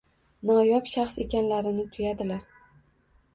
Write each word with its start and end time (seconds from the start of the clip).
noyob 0.49 0.89
shaxs 0.93 1.17
ekanlarini 1.25 1.85
tuyadilar. 1.99 2.43